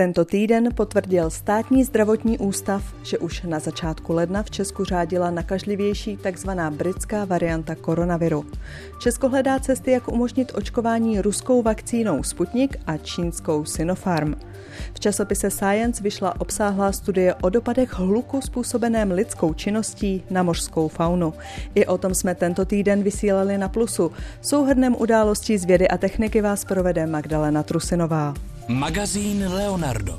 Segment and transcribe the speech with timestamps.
[0.00, 6.16] Tento týden potvrdil státní zdravotní ústav, že už na začátku ledna v Česku řádila nakažlivější
[6.16, 6.50] tzv.
[6.70, 8.44] britská varianta koronaviru.
[9.00, 14.34] Česko hledá cesty, jak umožnit očkování ruskou vakcínou Sputnik a čínskou Sinopharm.
[14.94, 21.34] V časopise Science vyšla obsáhlá studie o dopadech hluku způsobeném lidskou činností na mořskou faunu.
[21.74, 24.12] I o tom jsme tento týden vysílali na Plusu.
[24.40, 28.34] Souhrnem událostí z vědy a techniky vás provede Magdalena Trusinová.
[28.70, 30.14] Magazín Leonardo.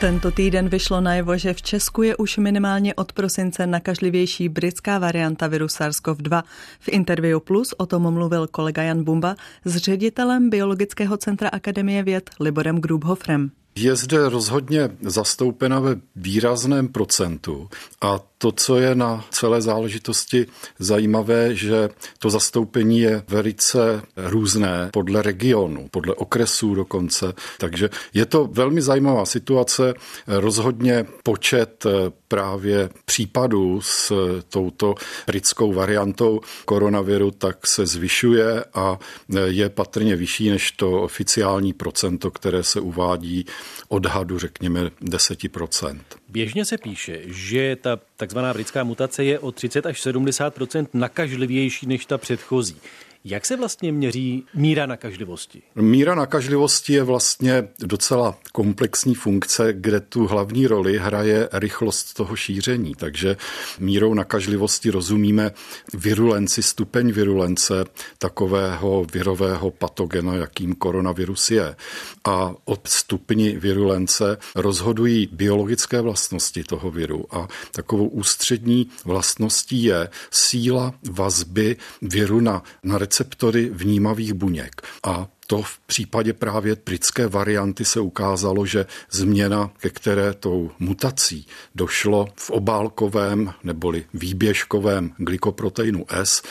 [0.00, 5.46] Tento týden vyšlo najevo, že v Česku je už minimálně od prosince nakažlivější britská varianta
[5.46, 6.42] viru SARS-CoV-2.
[6.80, 9.34] V Interview Plus o tom mluvil kolega Jan Bumba
[9.64, 13.50] s ředitelem Biologického centra Akademie věd Liborem Grubhofrem.
[13.74, 17.68] Je zde rozhodně zastoupena ve výrazném procentu
[18.00, 20.46] a to, co je na celé záležitosti
[20.78, 27.32] zajímavé, že to zastoupení je velice různé podle regionu, podle okresů dokonce.
[27.58, 29.94] Takže je to velmi zajímavá situace.
[30.26, 31.86] Rozhodně počet
[32.28, 34.12] právě případů s
[34.48, 34.94] touto
[35.26, 38.98] britskou variantou koronaviru tak se zvyšuje a
[39.44, 43.46] je patrně vyšší než to oficiální procento, které se uvádí
[43.88, 46.00] odhadu, řekněme, 10%.
[46.30, 52.06] Běžně se píše, že ta takzvaná britská mutace je o 30 až 70% nakažlivější než
[52.06, 52.76] ta předchozí.
[53.24, 55.62] Jak se vlastně měří míra nakažlivosti?
[55.74, 62.94] Míra nakažlivosti je vlastně docela komplexní funkce, kde tu hlavní roli hraje rychlost toho šíření.
[62.94, 63.36] Takže
[63.78, 65.50] mírou nakažlivosti rozumíme
[65.94, 67.84] virulenci, stupeň virulence
[68.18, 71.76] takového virového patogena, jakým koronavirus je.
[72.24, 77.24] A od stupni virulence rozhodují biologické vlastnosti toho viru.
[77.30, 84.82] A takovou ústřední vlastností je síla vazby viru na, na receptory vnímavých buněk.
[85.04, 91.46] A to v případě právě britské varianty se ukázalo, že změna, ke které tou mutací
[91.74, 96.42] došlo v obálkovém neboli výběžkovém glykoproteinu S,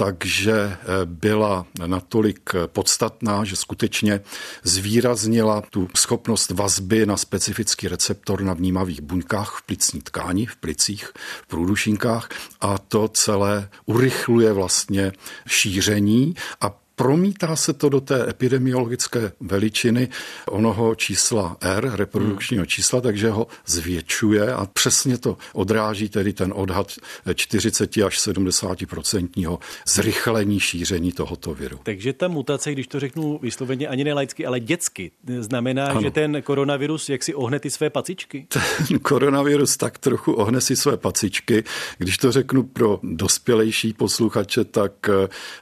[0.00, 4.20] takže eh, byla natolik podstatná, že skutečně
[4.62, 11.12] zvýraznila tu schopnost vazby na specifický receptor na vnímavých buňkách v plicní tkáni, v plicích,
[11.42, 12.28] v průdušinkách
[12.60, 15.12] a to celé urychluje vlastně
[15.46, 20.08] šíření a promítá se to do té epidemiologické veličiny
[20.48, 26.92] onoho čísla R, reprodukčního čísla, takže ho zvětšuje a přesně to odráží tedy ten odhad
[27.34, 31.80] 40 až 70 procentního zrychlení šíření tohoto viru.
[31.82, 36.00] Takže ta mutace, když to řeknu vysloveně ani ne laicky, ale dětsky, znamená, ano.
[36.02, 38.46] že ten koronavirus jak si ohne ty své pacičky?
[38.88, 41.64] Ten koronavirus tak trochu ohne si své pacičky.
[41.98, 44.92] Když to řeknu pro dospělejší posluchače, tak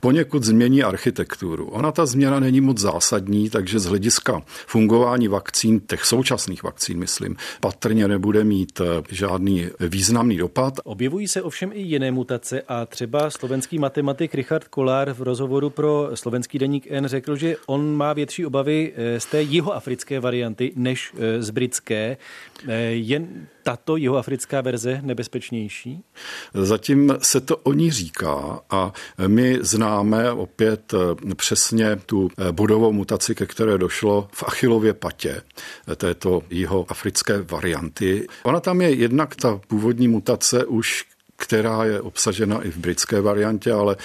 [0.01, 1.67] poněkud změní architekt architekturu.
[1.67, 7.37] Ona ta změna není moc zásadní, takže z hlediska fungování vakcín, těch současných vakcín, myslím,
[7.61, 10.75] patrně nebude mít eh, žádný významný dopad.
[10.85, 16.11] Objevují se ovšem i jiné mutace a třeba slovenský matematik Richard Kolár v rozhovoru pro
[16.15, 21.13] slovenský deník N řekl, že on má větší obavy eh, z té jihoafrické varianty než
[21.15, 22.17] eh, z britské.
[22.91, 26.05] Jen tato jihoafrická verze nebezpečnější?
[26.55, 28.93] Zatím se to o ní říká a
[29.27, 35.43] my známe opět eh, přesně tu eh, bodovou mutaci, ke které došlo v achilově patě
[35.89, 38.27] eh, této jihoafrické varianty.
[38.43, 41.05] Ona tam je jednak ta původní mutace už
[41.41, 43.97] která je obsažena i v britské variantě, ale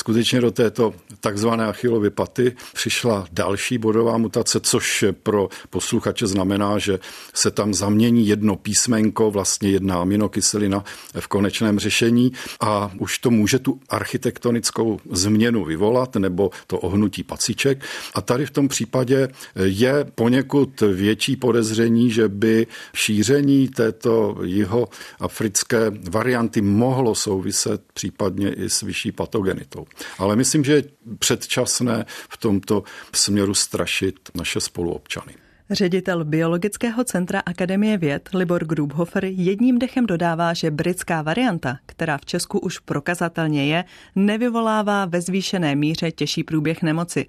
[0.00, 6.98] skutečně do této takzvané achilovy paty přišla další bodová mutace, což pro posluchače znamená, že
[7.34, 10.84] se tam zamění jedno písmenko, vlastně jedna aminokyselina
[11.20, 17.84] v konečném řešení a už to může tu architektonickou změnu vyvolat nebo to ohnutí paciček.
[18.14, 26.60] A tady v tom případě je poněkud větší podezření, že by šíření této jihoafrické varianty
[26.60, 29.89] mohlo souviset případně i s vyšší patogenitou.
[30.18, 30.82] Ale myslím, že je
[31.18, 32.82] předčasné v tomto
[33.12, 35.34] směru strašit naše spoluobčany.
[35.70, 42.24] Ředitel Biologického centra Akademie věd Libor Grubhofer jedním dechem dodává, že britská varianta, která v
[42.24, 43.84] Česku už prokazatelně je,
[44.16, 47.26] nevyvolává ve zvýšené míře těžší průběh nemoci.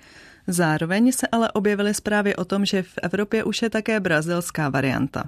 [0.48, 5.24] Zároveň se ale objevily zprávy o tom, že v Evropě už je také brazilská varianta.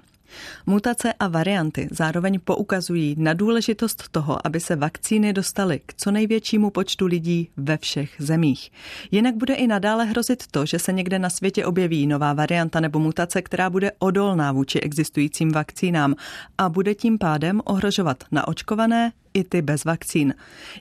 [0.66, 6.70] Mutace a varianty zároveň poukazují na důležitost toho, aby se vakcíny dostaly k co největšímu
[6.70, 8.72] počtu lidí ve všech zemích.
[9.12, 13.00] Jinak bude i nadále hrozit to, že se někde na světě objeví nová varianta nebo
[13.00, 16.16] mutace, která bude odolná vůči existujícím vakcínám
[16.58, 20.34] a bude tím pádem ohrožovat naočkované i ty bez vakcín.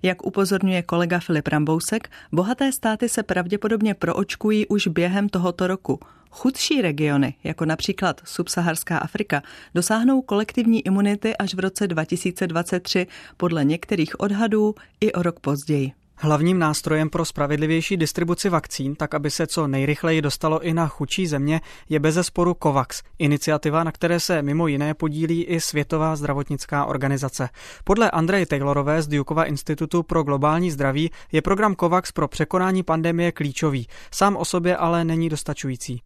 [0.03, 6.01] Jak upozorňuje kolega Filip Rambousek, bohaté státy se pravděpodobně proočkují už během tohoto roku.
[6.31, 9.43] Chudší regiony, jako například subsaharská Afrika,
[9.75, 13.07] dosáhnou kolektivní imunity až v roce 2023,
[13.37, 16.02] podle některých odhadů i o rok později.
[16.25, 21.27] Hlavním nástrojem pro spravedlivější distribuci vakcín, tak aby se co nejrychleji dostalo i na chudší
[21.27, 27.49] země, je bezesporu COVAX, iniciativa, na které se mimo jiné podílí i Světová zdravotnická organizace.
[27.85, 33.33] Podle Andreje Taylorové z Dukova institutu pro globální zdraví je program COVAX pro překonání pandemie
[33.33, 33.87] klíčový.
[34.15, 36.03] Sám o sobě ale není dostačující.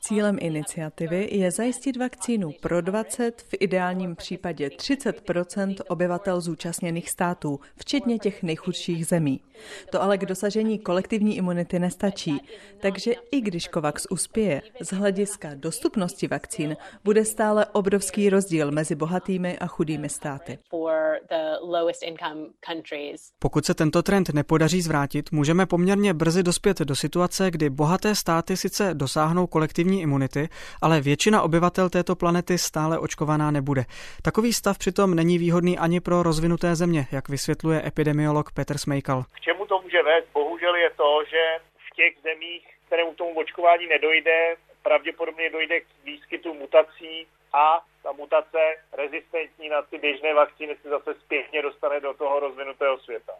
[0.00, 7.60] Cílem iniciativy je zajistit vakcínu pro 20, v ideálním případě 30% obyvatel zúčastněných zúčastněných států,
[7.76, 9.40] včetně těch nejchudších zemí.
[9.90, 12.40] To ale k dosažení kolektivní imunity nestačí,
[12.80, 19.58] takže i když COVAX uspěje, z hlediska dostupnosti vakcín bude stále obrovský rozdíl mezi bohatými
[19.58, 20.58] a chudými státy.
[23.38, 28.56] Pokud se tento trend nepodaří zvrátit, můžeme poměrně brzy dospět do situace, kdy bohaté státy
[28.56, 30.48] sice dosáhnou kolektivní imunity,
[30.80, 33.84] ale většina obyvatel této planety stále očkovaná nebude.
[34.22, 39.22] Takový stav přitom není výhodný ani pro rozvinuté rozvinuté země, jak vysvětluje epidemiolog Petr Smejkal.
[39.34, 40.26] K čemu to může vést?
[40.32, 46.54] Bohužel je to, že v těch zemích, kterému tomu očkování nedojde, pravděpodobně dojde k výskytu
[46.54, 48.58] mutací a ta mutace
[48.92, 53.32] rezistentní na ty běžné vakcíny se zase zpětně dostane do toho rozvinutého světa.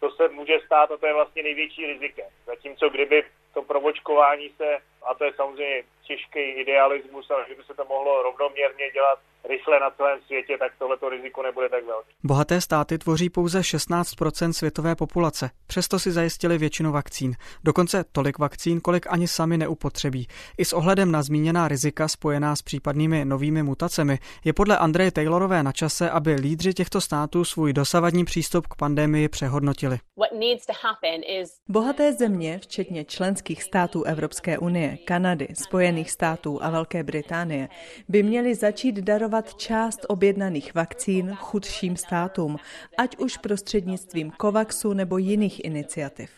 [0.00, 2.26] To se může stát a to je vlastně největší rizikem.
[2.46, 3.24] Zatímco kdyby
[3.54, 8.86] to provočkování se, a to je samozřejmě těžký idealismus, ale kdyby se to mohlo rovnoměrně
[8.96, 9.18] dělat
[9.48, 12.08] rychle na celém světě, tak tohleto riziko nebude tak velké.
[12.24, 17.32] Bohaté státy tvoří pouze 16% světové populace, přesto si zajistili většinu vakcín.
[17.64, 20.26] Dokonce tolik vakcín, kolik ani sami neupotřebí.
[20.58, 25.62] I s ohledem na zmíněná rizika spojená s případnými novými mutacemi je podle Andreje Taylorové
[25.62, 29.98] na čase, aby lídři těchto států svůj dosavadní přístup k pandemii přehodnotili.
[31.68, 37.68] Bohaté země, včetně členských států Evropské unie, Kanady, Spojených států a Velké Británie,
[38.08, 42.56] by měly začít darovat darovat část objednaných vakcín chudším státům,
[42.98, 46.30] ať už prostřednictvím COVAXu nebo jiných iniciativ.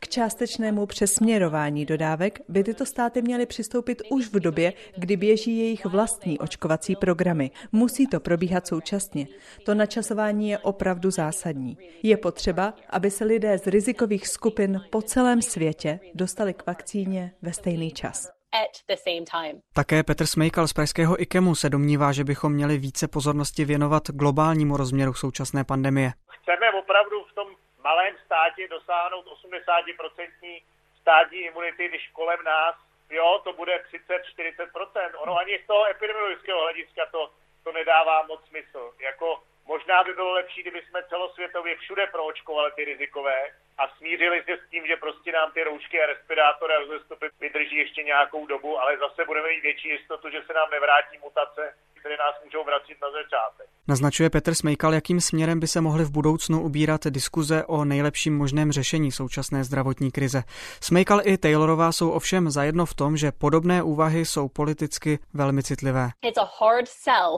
[0.00, 5.86] K částečnému přesměrování dodávek by tyto státy měly přistoupit už v době, kdy běží jejich
[5.86, 7.50] vlastní očkovací programy.
[7.72, 9.26] Musí to probíhat současně.
[9.64, 11.78] To načasování je opravdu zásadní.
[12.02, 17.52] Je potřeba, aby se lidé z rizikových skupin po celém světě dostali k vakcíně ve
[17.52, 19.60] stejný čas at the same time.
[19.74, 24.76] Také Petr Smejkal z pražského IKEMu se domnívá, že bychom měli více pozornosti věnovat globálnímu
[24.76, 26.10] rozměru současné pandemie.
[26.28, 27.48] Chceme opravdu v tom
[27.84, 30.62] malém státě dosáhnout 80%
[31.00, 32.74] státní imunity, když kolem nás,
[33.10, 35.10] jo, to bude 30-40%.
[35.18, 37.30] Ono ani z toho epidemiologického hlediska to,
[37.64, 38.92] to nedává moc smysl.
[39.00, 43.38] Jako možná by bylo lepší, kdyby jsme celosvětově všude proočkovali ty rizikové,
[43.80, 47.76] a smířili se s tím, že prostě nám ty roušky a respirátory a rozestupy vydrží
[47.76, 51.62] ještě nějakou dobu, ale zase budeme mít větší jistotu, že se nám nevrátí mutace,
[51.98, 53.66] které nás můžou vracet na začátek.
[53.88, 58.72] Naznačuje Petr Smejkal, jakým směrem by se mohly v budoucnu ubírat diskuze o nejlepším možném
[58.72, 60.42] řešení současné zdravotní krize.
[60.82, 66.08] Smejkal i Taylorová jsou ovšem zajedno v tom, že podobné úvahy jsou politicky velmi citlivé.
[66.22, 67.32] It's a hard sell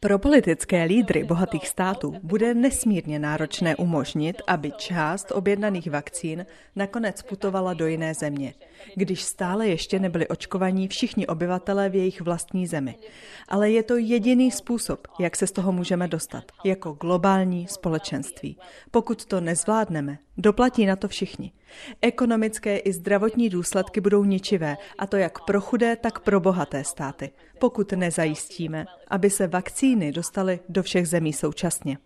[0.00, 6.46] pro politické lídry bohatých států bude nesmírně náročné umožnit, aby část objednaných vakcín
[6.76, 8.54] nakonec putovala do jiné země,
[8.94, 12.94] když stále ještě nebyli očkovaní všichni obyvatelé v jejich vlastní zemi.
[13.48, 18.58] Ale je to jediný způsob, jak se z toho můžeme dostat, jako globální společenství.
[18.90, 21.52] Pokud to nezvládneme, doplatí na to všichni.
[22.02, 27.30] Ekonomické i zdravotní důsledky budou ničivé, a to jak pro chudé, tak pro bohaté státy,
[27.58, 31.98] pokud nezajistíme, aby se vakcíny dostaly do všech zemí současně.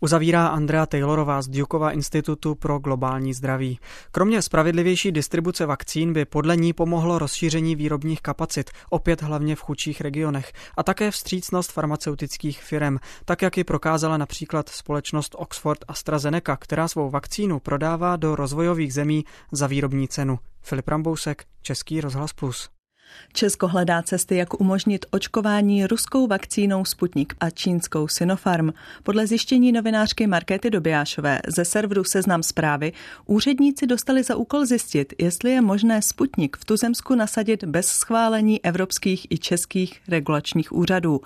[0.00, 3.78] Uzavírá Andrea Taylorová z Dukova institutu pro globální zdraví.
[4.12, 10.00] Kromě spravedlivější distribuce vakcín by podle ní pomohlo rozšíření výrobních kapacit, opět hlavně v chudších
[10.00, 16.88] regionech, a také vstřícnost farmaceutických firm, tak jak ji prokázala například společnost Oxford AstraZeneca, která
[16.88, 20.38] svou vakcínu prodává do rozvojových zemí za výrobní cenu.
[20.60, 22.77] Filip Rambousek, Český rozhlas Plus.
[23.32, 28.70] Česko hledá cesty, jak umožnit očkování ruskou vakcínou Sputnik a čínskou Sinopharm.
[29.02, 32.92] Podle zjištění novinářky Markéty Dobijášové ze serveru Seznam zprávy
[33.26, 39.26] úředníci dostali za úkol zjistit, jestli je možné Sputnik v tuzemsku nasadit bez schválení evropských
[39.30, 41.20] i českých regulačních úřadů.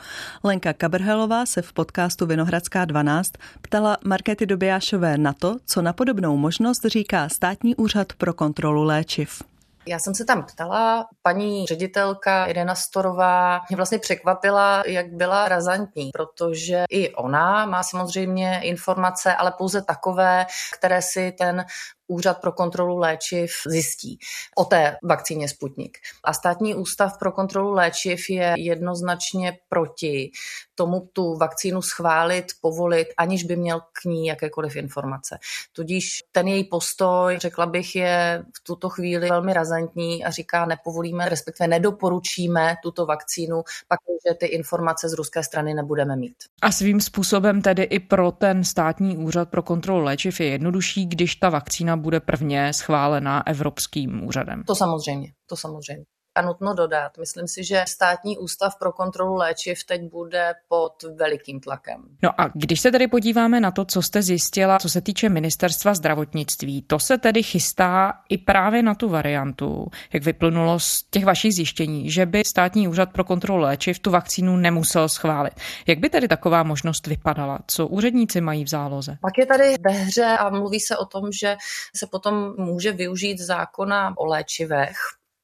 [0.44, 6.36] Lenka Kabrhelová se v podcastu Vinohradská 12 ptala Markéty Dobijášové na to, co na podobnou
[6.36, 9.51] možnost říká státní úřad pro kontrolu léčiv.
[9.86, 16.10] Já jsem se tam ptala, paní ředitelka Irena Storová mě vlastně překvapila, jak byla razantní,
[16.12, 20.46] protože i ona má samozřejmě informace, ale pouze takové,
[20.78, 21.64] které si ten
[22.12, 24.18] Úřad pro kontrolu léčiv zjistí
[24.56, 25.98] o té vakcíně Sputnik.
[26.24, 30.30] A státní ústav pro kontrolu léčiv je jednoznačně proti
[30.74, 35.38] tomu tu vakcínu schválit, povolit, aniž by měl k ní jakékoliv informace.
[35.72, 41.28] Tudíž ten její postoj, řekla bych, je v tuto chvíli velmi razantní a říká, nepovolíme,
[41.28, 46.34] respektive nedoporučíme tuto vakcínu, pak že ty informace z ruské strany nebudeme mít.
[46.62, 51.36] A svým způsobem tedy i pro ten státní úřad pro kontrolu léčiv je jednodušší, když
[51.36, 54.62] ta vakcína bude prvně schválená Evropským úřadem.
[54.66, 56.04] To samozřejmě, to samozřejmě.
[56.34, 61.60] A nutno dodat, myslím si, že státní ústav pro kontrolu léčiv teď bude pod velikým
[61.60, 62.02] tlakem.
[62.22, 65.94] No a když se tedy podíváme na to, co jste zjistila, co se týče ministerstva
[65.94, 71.54] zdravotnictví, to se tedy chystá i právě na tu variantu, jak vyplynulo z těch vašich
[71.54, 75.54] zjištění, že by státní úřad pro kontrolu léčiv tu vakcínu nemusel schválit.
[75.86, 77.58] Jak by tedy taková možnost vypadala?
[77.66, 79.18] Co úředníci mají v záloze?
[79.20, 81.56] Pak je tady ve hře a mluví se o tom, že
[81.96, 84.96] se potom může využít zákona o léčivech,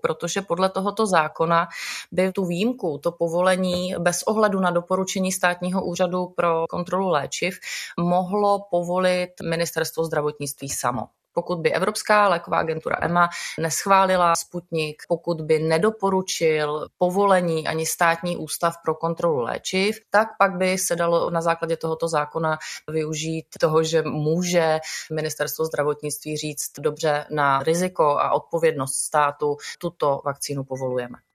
[0.08, 1.68] protože podle tohoto zákona
[2.12, 7.58] by tu výjimku, to povolení bez ohledu na doporučení státního úřadu pro kontrolu léčiv
[8.00, 13.28] mohlo povolit ministerstvo zdravotnictví samo pokud by Evropská léková agentura EMA
[13.60, 20.78] neschválila Sputnik, pokud by nedoporučil povolení ani státní ústav pro kontrolu léčiv, tak pak by
[20.78, 22.58] se dalo na základě tohoto zákona
[22.90, 24.78] využít toho, že může
[25.12, 31.27] ministerstvo zdravotnictví říct dobře na riziko a odpovědnost státu tuto vakcínu povolujeme.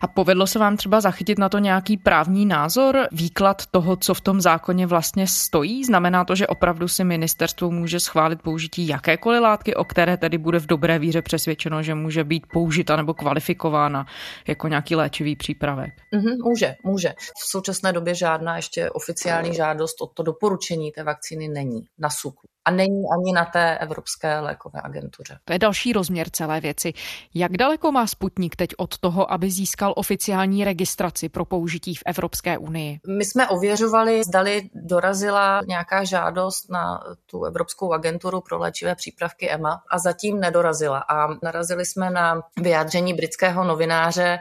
[0.00, 4.20] A povedlo se vám třeba zachytit na to nějaký právní názor, výklad toho, co v
[4.20, 5.84] tom zákoně vlastně stojí?
[5.84, 10.60] Znamená to, že opravdu si ministerstvo může schválit použití jakékoliv látky, o které tedy bude
[10.60, 14.06] v dobré víře přesvědčeno, že může být použita nebo kvalifikována
[14.46, 15.94] jako nějaký léčivý přípravek?
[16.14, 17.08] Mm-hmm, může, může.
[17.18, 22.46] V současné době žádná ještě oficiální žádost o to doporučení té vakcíny není na SUKu
[22.66, 25.38] a není ani na té Evropské lékové agentuře.
[25.44, 26.92] To je další rozměr celé věci.
[27.34, 32.58] Jak daleko má Sputnik teď od toho, aby získal oficiální registraci pro použití v Evropské
[32.58, 33.00] unii?
[33.08, 39.82] My jsme ověřovali, zdali dorazila nějaká žádost na tu Evropskou agenturu pro léčivé přípravky EMA
[39.90, 40.98] a zatím nedorazila.
[40.98, 44.38] A narazili jsme na vyjádření britského novináře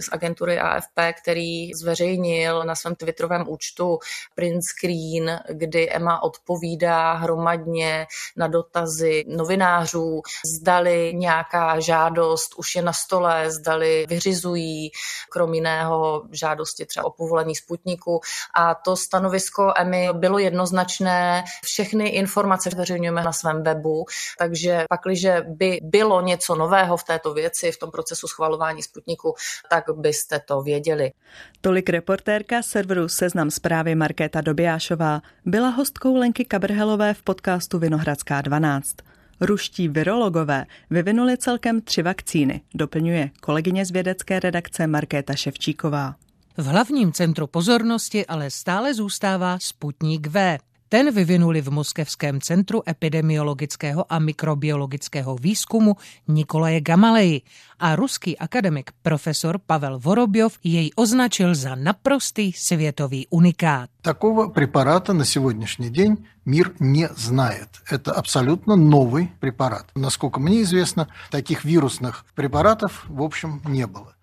[0.00, 3.98] z agentury AFP, který zveřejnil na svém twitterovém účtu
[4.34, 8.06] print screen, kdy EMA odpovídá hromadně případně
[8.36, 10.22] na dotazy novinářů,
[10.56, 14.90] zdali nějaká žádost už je na stole, zdali vyřizují,
[15.30, 18.20] krom jiného žádosti třeba o povolení Sputniku.
[18.54, 21.44] A to stanovisko EMI bylo jednoznačné.
[21.64, 24.04] Všechny informace zveřejňujeme na svém webu,
[24.38, 29.34] takže pakliže by bylo něco nového v této věci, v tom procesu schvalování Sputniku,
[29.70, 31.12] tak byste to věděli.
[31.60, 38.40] Tolik reportérka serveru Seznam zprávy Markéta Dobijášová byla hostkou Lenky Kabrhelové v podcastu podcastu Vinohradská
[38.40, 38.96] 12.
[39.40, 46.14] Ruští virologové vyvinuli celkem tři vakcíny, doplňuje kolegyně z vědecké redakce Markéta Ševčíková.
[46.56, 50.58] V hlavním centru pozornosti ale stále zůstává Sputnik V.
[50.91, 55.95] Ten vyvinuli v Moskevském centru epidemiologického a mikrobiologického výzkumu
[56.27, 57.41] Nikolaje Gamaleji
[57.79, 63.89] a ruský akademik profesor Pavel Vorobjov jej označil za naprostý světový unikát.
[64.01, 67.69] Такого препарата на сегодняшний день мир не знает.
[67.87, 69.87] Это абсолютно новый препарат.
[69.95, 74.13] Насколько мне известно, таких вирусных препаратов в общем не было.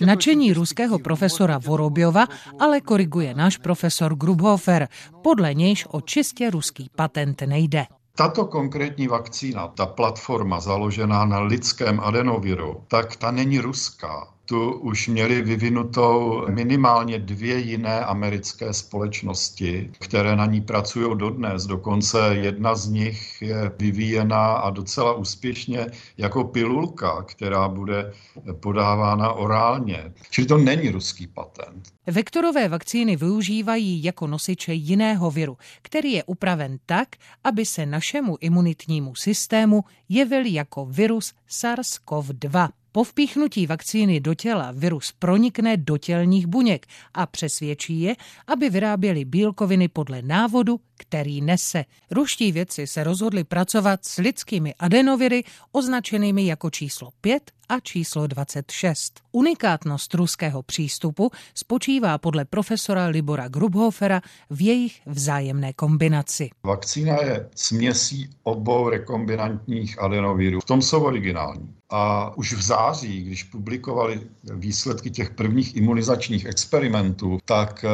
[0.00, 2.26] Načení ruského profesora Vorobjova
[2.58, 4.88] ale koriguje náš profesor Grubhofer,
[5.22, 7.86] podle nějž o čistě ruský patent nejde.
[8.16, 15.08] Tato konkrétní vakcína, ta platforma založená na lidském adenoviru, tak ta není ruská tu už
[15.08, 21.66] měli vyvinutou minimálně dvě jiné americké společnosti, které na ní pracují dodnes.
[21.66, 25.86] Dokonce jedna z nich je vyvíjená a docela úspěšně
[26.18, 28.12] jako pilulka, která bude
[28.60, 30.12] podávána orálně.
[30.30, 31.88] Čili to není ruský patent.
[32.06, 37.08] Vektorové vakcíny využívají jako nosiče jiného viru, který je upraven tak,
[37.44, 42.68] aby se našemu imunitnímu systému jevil jako virus SARS-CoV-2.
[42.94, 48.14] Po vpíchnutí vakcíny do těla virus pronikne do tělních buněk a přesvědčí je,
[48.46, 51.84] aby vyráběli bílkoviny podle návodu, který nese.
[52.10, 59.20] Ruští vědci se rozhodli pracovat s lidskými adenoviry označenými jako číslo 5 a číslo 26.
[59.32, 64.20] Unikátnost ruského přístupu spočívá podle profesora Libora Grubhofera
[64.50, 66.50] v jejich vzájemné kombinaci.
[66.64, 70.60] Vakcína je směsí obou rekombinantních adenovirů.
[70.60, 71.74] V tom jsou originální.
[71.94, 74.20] A už v září, když publikovali
[74.54, 77.88] výsledky těch prvních imunizačních experimentů, tak eh,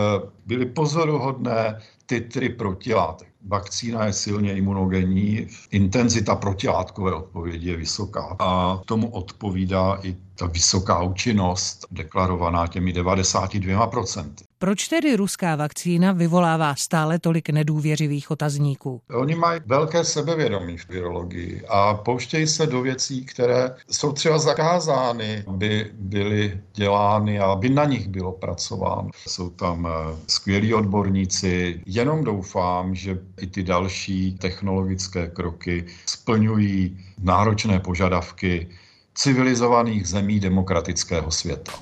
[0.47, 3.28] byly pozoruhodné titry protilátek.
[3.47, 11.02] Vakcína je silně imunogenní, intenzita protilátkové odpovědi je vysoká a tomu odpovídá i ta vysoká
[11.02, 14.48] účinnost deklarovaná těmi 92%.
[14.60, 19.00] Proč tedy ruská vakcína vyvolává stále tolik nedůvěřivých otazníků?
[19.14, 25.44] Oni mají velké sebevědomí v virologii a pouštějí se do věcí, které jsou třeba zakázány,
[25.46, 29.10] aby byly dělány a aby na nich bylo pracováno.
[29.26, 31.80] Jsou tam eh, skvělí odborníci.
[31.86, 38.68] Jenom doufám, že i ty další technologické kroky splňují náročné požadavky
[39.14, 41.72] civilizovaných zemí demokratického světa.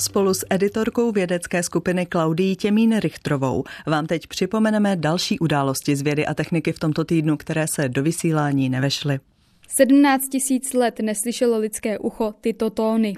[0.00, 6.26] Spolu s editorkou vědecké skupiny Klaudií Těmín Richtrovou vám teď připomeneme další události z vědy
[6.26, 9.20] a techniky v tomto týdnu, které se do vysílání nevešly.
[9.68, 13.14] 17 tisíc let neslyšelo lidské ucho tyto tóny.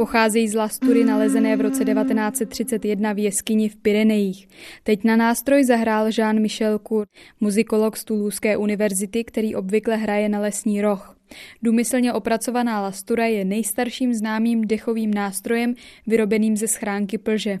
[0.00, 4.48] Pocházejí z lastury nalezené v roce 1931 v jeskyni v Pyrenejích.
[4.82, 7.06] Teď na nástroj zahrál Jean-Michel Cour,
[7.40, 11.16] muzikolog z Toulouské univerzity, který obvykle hraje na lesní roh.
[11.62, 15.74] Důmyslně opracovaná lastura je nejstarším známým dechovým nástrojem
[16.06, 17.58] vyrobeným ze schránky plže.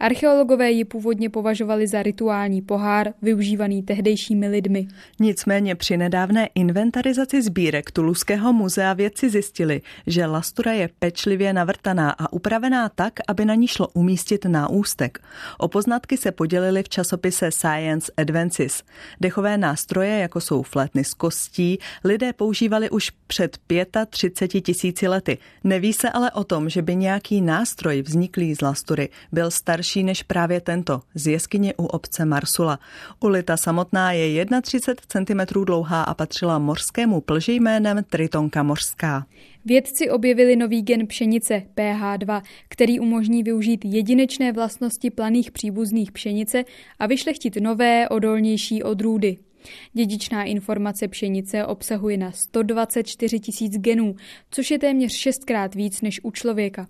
[0.00, 4.88] Archeologové ji původně považovali za rituální pohár, využívaný tehdejšími lidmi.
[5.20, 12.32] Nicméně při nedávné inventarizaci sbírek Tuluského muzea vědci zjistili, že lastura je pečlivě navrtaná a
[12.32, 15.18] upravená tak, aby na ní šlo umístit náústek.
[15.58, 18.82] O poznatky se podělili v časopise Science Advances.
[19.20, 23.58] Dechové nástroje, jako jsou flétny z kostí, lidé používali už před
[24.10, 25.38] 35 tisíci lety.
[25.64, 30.22] Neví se ale o tom, že by nějaký nástroj vzniklý z lastury byl starší než
[30.22, 32.78] právě tento, z jeskyně u obce Marsula.
[33.20, 39.26] Ulita samotná je 31 cm dlouhá a patřila mořskému plži jménem Tritonka mořská.
[39.64, 46.64] Vědci objevili nový gen pšenice PH2, který umožní využít jedinečné vlastnosti planých příbuzných pšenice
[46.98, 49.38] a vyšlechtit nové, odolnější odrůdy.
[49.92, 54.14] Dědičná informace pšenice obsahuje na 124 tisíc genů,
[54.50, 56.86] což je téměř šestkrát víc než u člověka.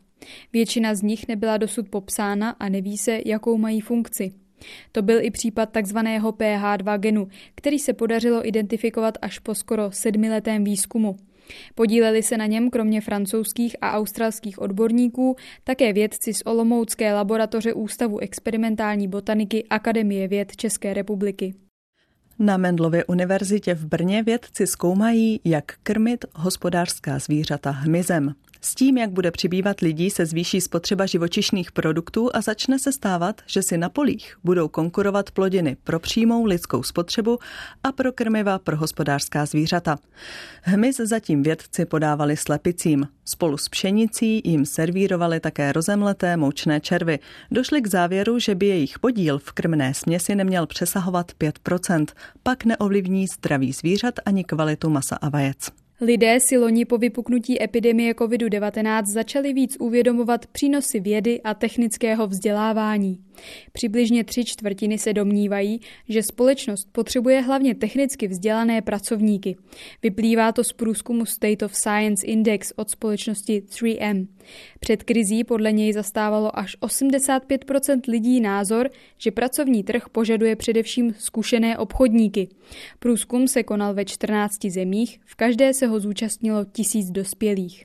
[0.52, 4.32] Většina z nich nebyla dosud popsána a neví se, jakou mají funkci.
[4.92, 10.64] To byl i případ takzvaného PH2 genu, který se podařilo identifikovat až po skoro sedmiletém
[10.64, 11.16] výzkumu.
[11.74, 18.18] Podíleli se na něm kromě francouzských a australských odborníků také vědci z Olomoucké laboratoře Ústavu
[18.18, 21.54] experimentální botaniky Akademie věd České republiky.
[22.38, 28.35] Na Mendlově univerzitě v Brně vědci zkoumají, jak krmit hospodářská zvířata hmyzem.
[28.61, 33.42] S tím, jak bude přibývat lidí, se zvýší spotřeba živočišných produktů a začne se stávat,
[33.47, 37.38] že si na polích budou konkurovat plodiny pro přímou lidskou spotřebu
[37.85, 39.99] a pro krmiva pro hospodářská zvířata.
[40.62, 43.09] Hmyz zatím vědci podávali slepicím.
[43.25, 47.19] Spolu s pšenicí jim servírovali také rozemleté moučné červy.
[47.51, 52.07] Došli k závěru, že by jejich podíl v krmné směsi neměl přesahovat 5%,
[52.42, 55.86] pak neovlivní zdraví zvířat ani kvalitu masa a vajec.
[56.00, 63.18] Lidé si loni po vypuknutí epidemie COVID-19 začali víc uvědomovat přínosy vědy a technického vzdělávání.
[63.72, 69.57] Přibližně tři čtvrtiny se domnívají, že společnost potřebuje hlavně technicky vzdělané pracovníky.
[70.03, 74.27] Vyplývá to z průzkumu State of Science Index od společnosti 3M.
[74.81, 81.79] Před krizí podle něj zastávalo až 85% lidí názor, že pracovní trh požaduje především zkušené
[81.79, 82.49] obchodníky.
[82.99, 87.85] Průzkum se konal ve 14 zemích, v každé se ho zúčastnilo tisíc dospělých.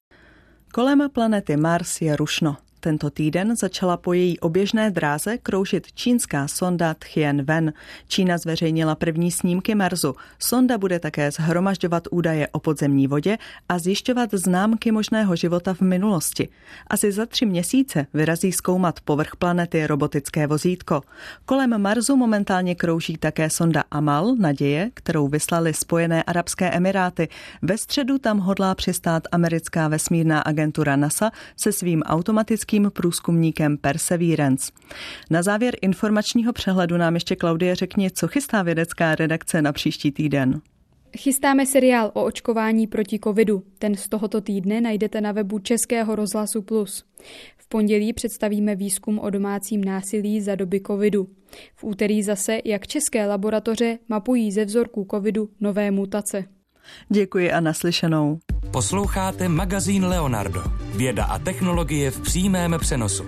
[0.73, 2.57] Kolem planety Mars je rušno.
[2.83, 7.73] Tento týden začala po její oběžné dráze kroužit čínská sonda Tianwen.
[8.07, 10.15] Čína zveřejnila první snímky Marsu.
[10.39, 13.37] Sonda bude také zhromažďovat údaje o podzemní vodě
[13.69, 16.49] a zjišťovat známky možného života v minulosti.
[16.87, 21.01] Asi za tři měsíce vyrazí zkoumat povrch planety robotické vozítko.
[21.45, 27.27] Kolem Marsu momentálně krouží také sonda Amal, naděje, kterou vyslali Spojené arabské emiráty.
[27.61, 34.71] Ve středu tam hodlá přistát americká vesmírná agentura NASA se svým automatickým americkým průzkumníkem Perseverance.
[35.29, 40.61] Na závěr informačního přehledu nám ještě Klaudie řekni, co chystá vědecká redakce na příští týden.
[41.17, 43.63] Chystáme seriál o očkování proti covidu.
[43.79, 47.03] Ten z tohoto týdne najdete na webu Českého rozhlasu Plus.
[47.57, 51.27] V pondělí představíme výzkum o domácím násilí za doby covidu.
[51.75, 56.45] V úterý zase, jak české laboratoře mapují ze vzorků covidu nové mutace.
[57.09, 58.39] Děkuji a naslyšenou.
[58.71, 60.63] Posloucháte magazín Leonardo.
[60.95, 63.25] Věda a technologie v přímém přenosu.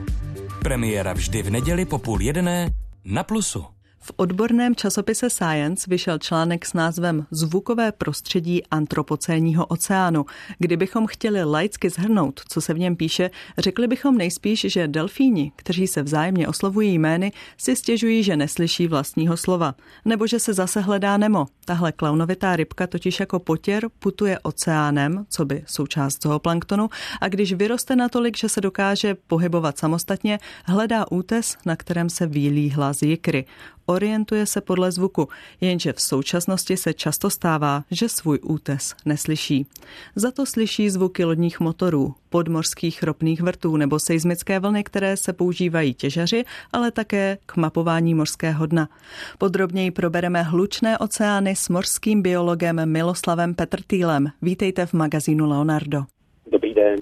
[0.60, 2.70] Premiéra vždy v neděli po půl jedné
[3.06, 3.66] Na plusu.
[4.06, 10.26] V odborném časopise Science vyšel článek s názvem Zvukové prostředí antropocénního oceánu.
[10.60, 15.88] Kdybychom chtěli laicky zhrnout, co se v něm píše, řekli bychom nejspíš, že delfíni, kteří
[15.88, 19.76] se vzájemně oslovují jmény, si stěžují, že neslyší vlastního slova.
[20.06, 21.46] Nebo že se zase hledá Nemo.
[21.66, 26.89] Tahle klaunovitá rybka totiž jako potěr putuje oceánem, co by součást zooplanktonu,
[27.22, 32.70] a když vyroste natolik, že se dokáže pohybovat samostatně, hledá útes, na kterém se výlí
[32.70, 33.46] hlas jikry
[33.86, 35.28] orientuje se podle zvuku,
[35.62, 39.67] jenže v současnosti se často stává, že svůj útes neslyší.
[40.15, 45.93] Za to slyší zvuky lodních motorů, podmořských ropných vrtů nebo seismické vlny, které se používají
[45.93, 48.89] těžaři, ale také k mapování mořského dna.
[49.38, 54.28] Podrobněji probereme hlučné oceány s mořským biologem Miloslavem Petrtýlem.
[54.41, 56.04] Vítejte v magazínu Leonardo.
[56.48, 57.00] Dobrý den.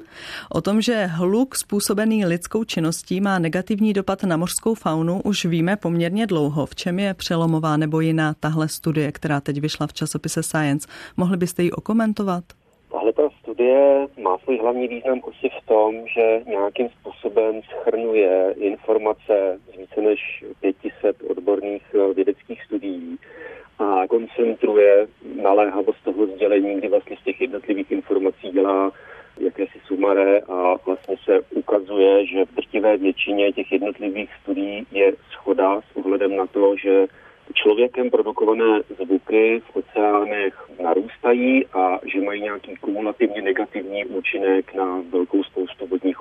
[0.55, 5.77] O tom, že hluk způsobený lidskou činností má negativní dopad na mořskou faunu, už víme
[5.77, 6.65] poměrně dlouho.
[6.65, 10.87] V čem je přelomová nebo jiná tahle studie, která teď vyšla v časopise Science?
[11.17, 12.43] Mohli byste ji okomentovat?
[12.91, 19.59] Tahle ta studie má svůj hlavní význam asi v tom, že nějakým způsobem schrnuje informace
[19.73, 23.17] z více než 500 odborných eh, vědeckých studií
[23.79, 25.07] a koncentruje
[25.41, 28.91] naléhavost toho sdělení, kdy vlastně z těch jednotlivých informací dělá
[29.41, 35.81] jakési sumaré a vlastně se ukazuje, že v drtivé většině těch jednotlivých studií je schoda
[35.81, 37.07] s ohledem na to, že
[37.53, 45.43] člověkem produkované zvuky v oceánech narůstají a že mají nějaký kumulativně negativní účinek na velkou
[45.43, 46.20] spoustu vodních.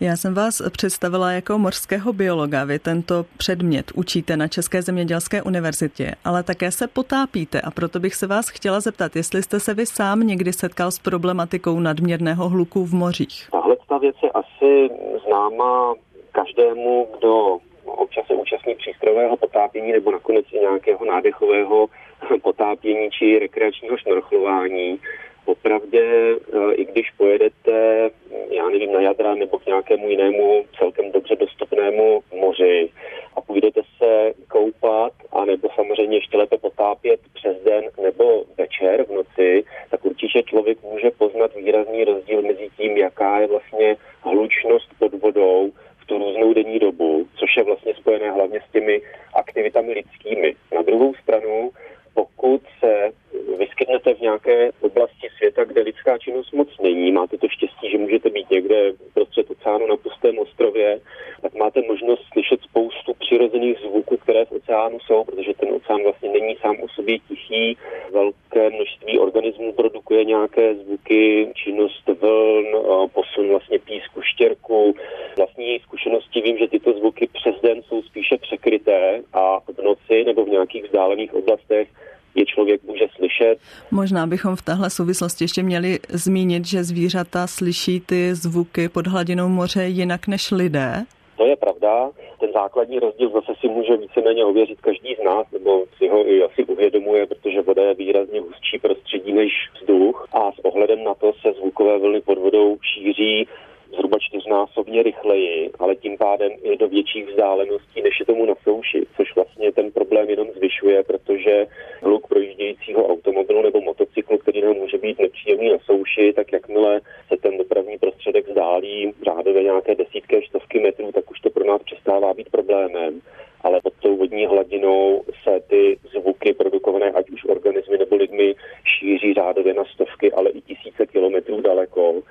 [0.00, 2.64] Já jsem vás představila jako mořského biologa.
[2.64, 8.14] Vy tento předmět učíte na České zemědělské univerzitě, ale také se potápíte a proto bych
[8.14, 12.84] se vás chtěla zeptat, jestli jste se vy sám někdy setkal s problematikou nadměrného hluku
[12.84, 13.48] v mořích.
[13.52, 14.90] Tahle ta věc je asi
[15.26, 15.94] známá
[16.32, 21.86] každému, kdo občas se účastní přístrojového potápění nebo nakonec i nějakého nádechového
[22.42, 25.00] potápění či rekreačního šnorchlování.
[25.44, 28.10] Popravdě, eh, i když pojedete,
[28.50, 32.90] já nevím, na jadra nebo k nějakému jinému celkem dobře dostupnému moři
[33.36, 39.10] a půjdete se koupat, a nebo samozřejmě ještě lépe potápět přes den nebo večer v
[39.10, 45.14] noci, tak určitě člověk může poznat výrazný rozdíl mezi tím, jaká je vlastně hlučnost pod
[45.14, 49.00] vodou v tu různou denní dobu, což je vlastně spojené hlavně s těmi
[49.34, 50.54] aktivitami lidskými.
[50.74, 51.70] Na druhou stranu,
[52.14, 53.12] pokud se
[53.58, 58.30] vyskytnete v nějaké oblasti světa, kde lidská činnost moc není, máte to štěstí, že můžete
[58.30, 61.00] být někde prostřed oceánu na pustém ostrově,
[61.42, 66.28] tak máte možnost slyšet spoustu přirozených zvuků, které v oceánu jsou, protože ten oceán vlastně
[66.30, 67.76] není sám o sobě tichý.
[68.12, 72.66] Velké množství organismů produkuje nějaké zvuky, činnost vln,
[73.12, 74.94] posun vlastně písku, štěrku.
[75.36, 80.44] Vlastní zkušenosti vím, že tyto zvuky přes den jsou spíše překryté a v noci nebo
[80.44, 81.88] v nějakých vzdálených oblastech
[82.34, 83.56] je člověk může slyšet.
[83.90, 89.48] Možná bychom v téhle souvislosti ještě měli zmínit, že zvířata slyší ty zvuky pod hladinou
[89.48, 91.04] moře jinak než lidé.
[91.36, 92.10] To je pravda.
[92.40, 96.42] Ten základní rozdíl zase si může víceméně ověřit každý z nás, nebo si ho i
[96.42, 101.32] asi uvědomuje, protože voda je výrazně hustší prostředí než vzduch a s ohledem na to
[101.32, 103.48] se zvukové vlny pod vodou šíří
[103.92, 109.06] zhruba čtyřnásobně rychleji, ale tím pádem i do větších vzdáleností, než je tomu na souši,
[109.16, 111.66] což vlastně ten problém jenom zvyšuje, protože
[112.02, 117.36] hluk projíždějícího automobilu nebo motocyklu, který nám může být nepříjemný na souši, tak jakmile se
[117.36, 121.82] ten dopravní prostředek vzdálí řádově nějaké desítky až stovky metrů, tak už to pro nás
[121.82, 123.20] přestává být problémem.
[123.60, 129.34] Ale pod tou vodní hladinou se ty zvuky produkované ať už organismy nebo lidmi šíří
[129.34, 132.22] řádově na stovky, ale i tisíce kilometrů daleko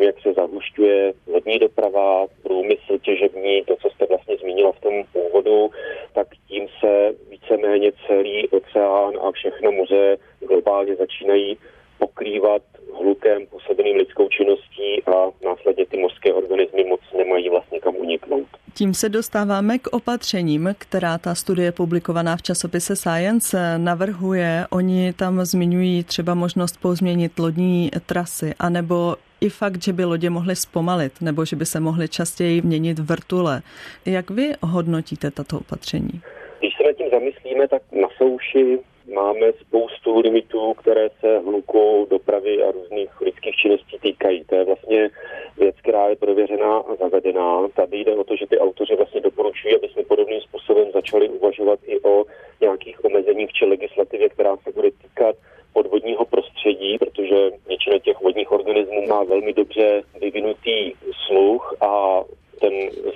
[0.00, 4.94] tím, jak se zahušťuje vodní doprava, průmysl těžební, to, co jste vlastně zmínila v tom
[5.12, 5.70] úvodu,
[6.12, 10.16] tak tím se víceméně celý oceán a všechno moře
[10.48, 11.58] globálně začínají
[11.98, 12.62] pokrývat
[12.98, 18.46] hlukem působeným lidskou činností a následně ty mořské organismy moc nemají vlastně kam uniknout.
[18.74, 24.66] Tím se dostáváme k opatřením, která ta studie publikovaná v časopise Science navrhuje.
[24.70, 30.56] Oni tam zmiňují třeba možnost pozměnit lodní trasy, anebo i fakt, že by lodě mohly
[30.56, 33.62] zpomalit, nebo že by se mohly častěji měnit vrtule.
[34.06, 36.20] Jak vy hodnotíte tato opatření?
[36.58, 38.78] Když se nad tím zamyslíme, tak na souši
[39.14, 44.44] máme spoustu limitů, které se hluku, dopravy a různých lidských činností týkají.
[44.44, 45.10] To je vlastně
[45.58, 47.68] věc, která je prověřená a zavedená.
[47.68, 51.78] Tady jde o to, že ty autoři vlastně doporučují, aby jsme podobným způsobem začali uvažovat
[51.86, 52.24] i o
[52.60, 55.36] nějakých omezeních či legislativě, která se bude týkat
[55.72, 60.92] podvodního prostředí, protože většina těch vodních organismů má velmi dobře vyvinutý
[61.26, 62.24] sluch a
[62.60, 62.72] ten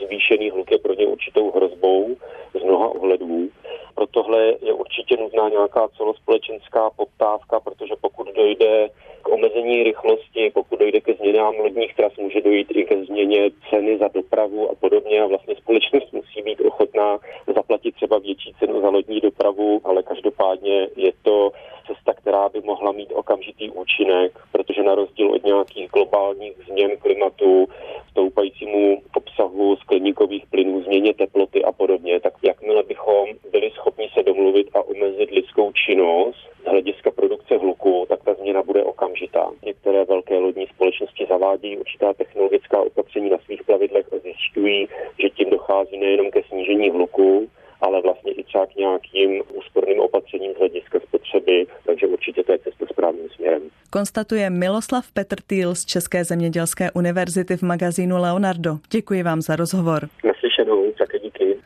[0.06, 2.16] zvýšený hluk je pro ně určitou hrozbou
[2.60, 3.48] z mnoha ohledů.
[3.94, 8.88] Pro tohle je určitě nutná nějaká celospolečenská poptávka, protože pokud dojde
[9.22, 13.98] k omezení rychlosti, pokud dojde ke změnám lodních tras, může dojít i ke změně ceny
[13.98, 17.18] za dopravu a podobně a vlastně společnost musí být ochotná
[17.54, 21.52] zaplatit třeba větší cenu za lodní dopravu, ale každopádně je to
[21.86, 27.68] cesta, která by mohla mít okamžitý účinek, protože na rozdíl od nějakých globálních změn klimatu,
[28.10, 34.68] stoupajícímu obsahu skleníkových plynů, změně teploty a podobně, tak jakmile bychom byli schopni se domluvit
[34.74, 39.50] a omezit lidskou činnost z hlediska produkce hluku, tak ta změna bude okamžitá.
[39.64, 45.50] Některé velké lodní společnosti zavádějí určitá technologická opatření na svých plavidlech a zjišťují, že tím
[45.50, 47.48] dochází nejenom ke snížení hluku,
[47.80, 52.58] ale vlastně i třeba k nějakým úsporným opatřením z hlediska spotřeby, takže určitě to je
[52.58, 53.62] cesta správným směrem.
[53.90, 58.78] Konstatuje Miloslav Petrtýl z České zemědělské univerzity v magazínu Leonardo.
[58.90, 60.08] Děkuji vám za rozhovor.
[60.24, 61.56] Naslyšenou, také díky.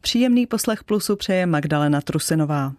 [0.00, 2.72] Příjemný poslech plusu přeje Magdalena Trusinová.